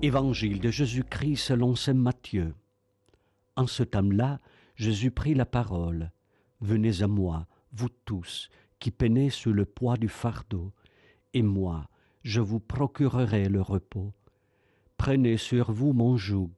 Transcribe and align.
Évangile 0.00 0.60
de 0.60 0.70
Jésus-Christ 0.70 1.38
selon 1.38 1.74
saint 1.74 1.92
Matthieu. 1.92 2.54
En 3.56 3.66
ce 3.66 3.82
temps-là, 3.82 4.38
Jésus 4.76 5.10
prit 5.10 5.34
la 5.34 5.44
parole. 5.44 6.12
Venez 6.60 7.02
à 7.02 7.08
moi, 7.08 7.48
vous 7.72 7.88
tous, 8.04 8.48
qui 8.78 8.92
peinez 8.92 9.28
sous 9.28 9.52
le 9.52 9.64
poids 9.64 9.96
du 9.96 10.08
fardeau, 10.08 10.72
et 11.34 11.42
moi, 11.42 11.88
je 12.22 12.40
vous 12.40 12.60
procurerai 12.60 13.48
le 13.48 13.60
repos. 13.60 14.12
Prenez 14.98 15.36
sur 15.36 15.72
vous 15.72 15.92
mon 15.92 16.16
joug, 16.16 16.52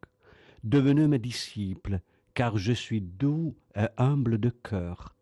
devenez 0.62 1.09
mes 1.09 1.19
disciples, 1.19 2.01
car 2.34 2.59
je 2.59 2.75
suis 2.75 3.01
doux 3.01 3.57
et 3.75 3.87
humble 3.97 4.37
de 4.37 4.51
cœur, 4.51 5.16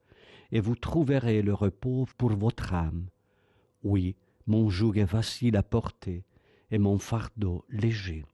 et 0.50 0.58
vous 0.58 0.74
trouverez 0.74 1.40
le 1.40 1.54
repos 1.54 2.08
pour 2.18 2.32
votre 2.32 2.74
âme. 2.74 3.06
Oui, 3.84 4.16
mon 4.48 4.68
joug 4.70 4.96
est 4.96 5.06
facile 5.06 5.56
à 5.56 5.62
porter, 5.62 6.24
et 6.70 6.78
mon 6.78 6.98
fardeau 6.98 7.64
léger. 7.68 8.24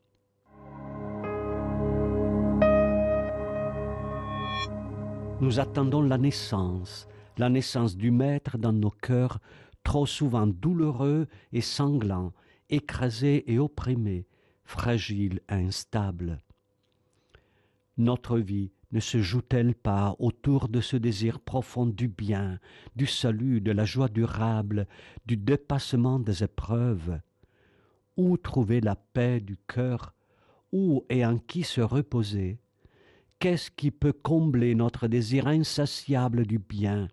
Nous 5.40 5.60
attendons 5.60 6.02
la 6.02 6.16
naissance, 6.16 7.08
la 7.38 7.48
naissance 7.48 7.96
du 7.96 8.10
Maître 8.10 8.56
dans 8.56 8.72
nos 8.72 8.90
cœurs, 8.90 9.40
trop 9.82 10.06
souvent 10.06 10.46
douloureux 10.46 11.26
et 11.52 11.60
sanglants, 11.60 12.32
écrasés 12.70 13.44
et 13.52 13.58
opprimés, 13.58 14.26
fragiles 14.64 15.40
et 15.50 15.54
instables. 15.54 16.40
Notre 17.98 18.38
vie 18.38 18.72
ne 18.92 19.00
se 19.00 19.20
joue-t-elle 19.20 19.74
pas 19.74 20.16
autour 20.18 20.68
de 20.68 20.80
ce 20.80 20.96
désir 20.96 21.40
profond 21.40 21.84
du 21.84 22.08
bien, 22.08 22.58
du 22.96 23.06
salut, 23.06 23.60
de 23.60 23.72
la 23.72 23.84
joie 23.84 24.08
durable, 24.08 24.86
du 25.26 25.36
dépassement 25.36 26.18
des 26.18 26.44
épreuves? 26.44 27.20
Où 28.16 28.36
trouver 28.36 28.80
la 28.80 28.96
paix 28.96 29.40
du 29.40 29.56
cœur, 29.56 30.14
où 30.72 31.04
et 31.08 31.24
en 31.24 31.38
qui 31.38 31.62
se 31.62 31.80
reposer 31.80 32.58
Qu'est-ce 33.38 33.70
qui 33.70 33.90
peut 33.90 34.12
combler 34.12 34.74
notre 34.74 35.06
désir 35.06 35.46
insatiable 35.46 36.46
du 36.46 36.58
bien, 36.58 37.08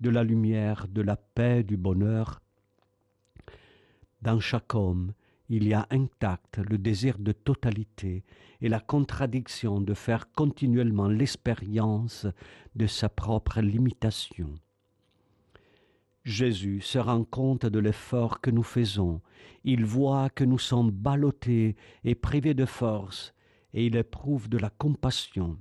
de 0.00 0.10
la 0.10 0.24
lumière, 0.24 0.88
de 0.88 1.02
la 1.02 1.16
paix, 1.16 1.62
du 1.62 1.76
bonheur? 1.76 2.40
Dans 4.22 4.40
chaque 4.40 4.74
homme, 4.74 5.12
il 5.48 5.68
y 5.68 5.74
a 5.74 5.86
intact 5.90 6.58
le 6.58 6.78
désir 6.78 7.18
de 7.18 7.32
totalité 7.32 8.24
et 8.60 8.68
la 8.68 8.80
contradiction 8.80 9.80
de 9.80 9.94
faire 9.94 10.32
continuellement 10.32 11.08
l'expérience 11.08 12.26
de 12.74 12.86
sa 12.86 13.08
propre 13.08 13.60
limitation. 13.60 14.54
Jésus 16.26 16.80
se 16.80 16.98
rend 16.98 17.22
compte 17.22 17.66
de 17.66 17.78
l'effort 17.78 18.40
que 18.40 18.50
nous 18.50 18.64
faisons, 18.64 19.20
il 19.62 19.84
voit 19.84 20.28
que 20.28 20.42
nous 20.42 20.58
sommes 20.58 20.90
ballottés 20.90 21.76
et 22.02 22.16
privés 22.16 22.52
de 22.52 22.64
force, 22.64 23.32
et 23.72 23.86
il 23.86 23.94
éprouve 23.94 24.48
de 24.48 24.58
la 24.58 24.68
compassion. 24.68 25.56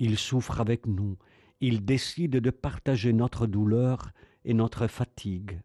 Il 0.00 0.18
souffre 0.18 0.60
avec 0.60 0.88
nous, 0.88 1.16
il 1.60 1.84
décide 1.84 2.38
de 2.38 2.50
partager 2.50 3.12
notre 3.12 3.46
douleur 3.46 4.10
et 4.44 4.52
notre 4.52 4.88
fatigue. 4.88 5.60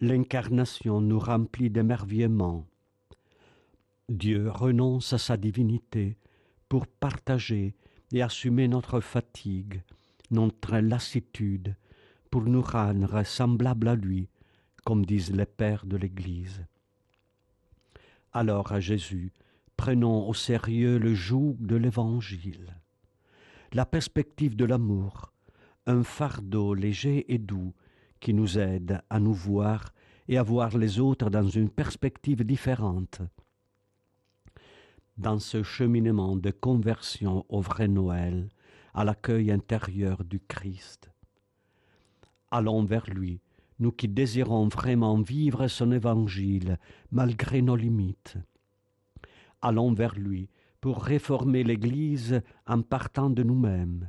L'incarnation 0.00 1.00
nous 1.00 1.20
remplit 1.20 1.70
d'émerveillement. 1.70 2.66
Dieu 4.08 4.50
renonce 4.50 5.12
à 5.12 5.18
sa 5.18 5.36
divinité 5.36 6.18
pour 6.68 6.88
partager 6.88 7.76
et 8.12 8.20
assumer 8.20 8.66
notre 8.66 8.98
fatigue, 8.98 9.80
notre 10.32 10.78
lassitude, 10.78 11.76
pour 12.34 12.42
nous 12.42 12.62
rendre 12.62 13.22
semblables 13.22 13.86
à 13.86 13.94
lui, 13.94 14.28
comme 14.84 15.06
disent 15.06 15.30
les 15.30 15.46
pères 15.46 15.86
de 15.86 15.96
l'Église. 15.96 16.66
Alors 18.32 18.72
à 18.72 18.80
Jésus, 18.80 19.32
prenons 19.76 20.28
au 20.28 20.34
sérieux 20.34 20.98
le 20.98 21.14
joug 21.14 21.56
de 21.60 21.76
l'Évangile, 21.76 22.74
la 23.72 23.86
perspective 23.86 24.56
de 24.56 24.64
l'amour, 24.64 25.32
un 25.86 26.02
fardeau 26.02 26.74
léger 26.74 27.32
et 27.32 27.38
doux 27.38 27.72
qui 28.18 28.34
nous 28.34 28.58
aide 28.58 29.00
à 29.10 29.20
nous 29.20 29.32
voir 29.32 29.94
et 30.26 30.36
à 30.36 30.42
voir 30.42 30.76
les 30.76 30.98
autres 30.98 31.30
dans 31.30 31.48
une 31.48 31.70
perspective 31.70 32.42
différente. 32.42 33.22
Dans 35.18 35.38
ce 35.38 35.62
cheminement 35.62 36.34
de 36.34 36.50
conversion 36.50 37.46
au 37.48 37.60
vrai 37.60 37.86
Noël, 37.86 38.48
à 38.92 39.04
l'accueil 39.04 39.52
intérieur 39.52 40.24
du 40.24 40.40
Christ, 40.40 41.13
allons 42.54 42.84
vers 42.84 43.10
lui, 43.10 43.40
nous 43.80 43.90
qui 43.90 44.06
désirons 44.06 44.68
vraiment 44.68 45.20
vivre 45.20 45.66
son 45.66 45.90
évangile 45.90 46.78
malgré 47.10 47.62
nos 47.62 47.74
limites. 47.74 48.36
Allons 49.60 49.92
vers 49.92 50.14
lui 50.14 50.48
pour 50.80 51.02
réformer 51.02 51.64
l'Église 51.64 52.42
en 52.68 52.82
partant 52.82 53.28
de 53.28 53.42
nous-mêmes. 53.42 54.08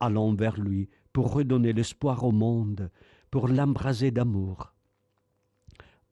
Allons 0.00 0.32
vers 0.34 0.58
lui 0.58 0.88
pour 1.12 1.34
redonner 1.34 1.74
l'espoir 1.74 2.24
au 2.24 2.32
monde, 2.32 2.90
pour 3.30 3.46
l'embraser 3.46 4.10
d'amour. 4.10 4.72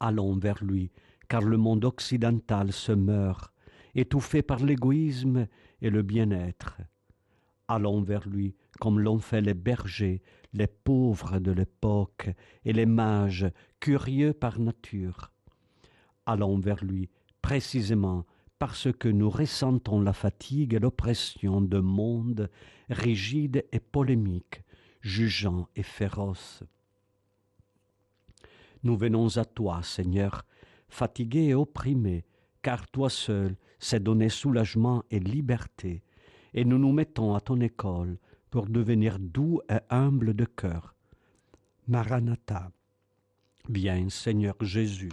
Allons 0.01 0.37
vers 0.37 0.63
lui, 0.63 0.91
car 1.31 1.41
le 1.41 1.57
monde 1.57 1.87
occidental 1.87 2.73
se 2.73 2.93
meurt, 2.93 3.55
étouffé 3.95 4.43
par 4.43 4.59
l'égoïsme 4.59 5.47
et 5.81 5.89
le 5.89 6.03
bien-être. 6.03 6.77
Allons 7.69 8.03
vers 8.03 8.29
lui 8.29 8.55
comme 8.81 9.01
l'ont 9.01 9.19
fait 9.19 9.41
les 9.41 9.55
bergers, 9.55 10.23
les 10.53 10.67
pauvres 10.67 11.39
de 11.39 11.53
l'époque 11.53 12.31
et 12.65 12.73
les 12.73 12.87
mages, 12.87 13.47
curieux 13.81 14.33
par 14.33 14.59
nature. 14.59 15.33
Allons 16.27 16.59
vers 16.59 16.85
lui, 16.85 17.11
précisément 17.43 18.25
parce 18.59 18.89
que 18.93 19.09
nous 19.09 19.31
ressentons 19.31 20.01
la 20.01 20.13
fatigue 20.13 20.75
et 20.75 20.79
l'oppression 20.79 21.61
d'un 21.61 21.83
monde 21.83 22.51
rigide 22.91 23.65
et 23.71 23.81
polémique, 23.81 24.63
jugeant 25.01 25.69
et 25.77 25.83
féroce. 25.83 26.65
Nous 28.83 28.97
venons 28.97 29.37
à 29.37 29.45
toi, 29.45 29.83
Seigneur, 29.83 30.45
fatigués 30.89 31.49
et 31.49 31.55
opprimés, 31.55 32.25
car 32.63 32.89
toi 32.89 33.11
seul 33.11 33.57
sais 33.79 34.01
donner 34.01 34.29
soulagement 34.29 35.05
et 35.11 35.21
liberté, 35.21 36.03
et 36.55 36.65
nous 36.65 36.79
nous 36.79 36.93
mettons 36.93 37.35
à 37.35 37.41
ton 37.41 37.61
école 37.61 38.19
pour 38.51 38.67
devenir 38.67 39.19
doux 39.19 39.61
et 39.71 39.81
humble 39.91 40.35
de 40.35 40.45
cœur. 40.45 40.95
Maranatha. 41.87 42.71
Bien, 43.69 44.09
Seigneur 44.09 44.57
Jésus. 44.61 45.13